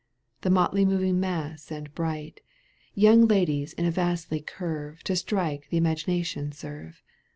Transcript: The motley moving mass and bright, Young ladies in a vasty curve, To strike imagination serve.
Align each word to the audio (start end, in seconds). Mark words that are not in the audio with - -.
The 0.41 0.49
motley 0.49 0.83
moving 0.83 1.19
mass 1.19 1.69
and 1.69 1.93
bright, 1.93 2.41
Young 2.95 3.27
ladies 3.27 3.73
in 3.73 3.85
a 3.85 3.91
vasty 3.91 4.39
curve, 4.41 5.03
To 5.03 5.15
strike 5.15 5.67
imagination 5.69 6.51
serve. 6.53 7.03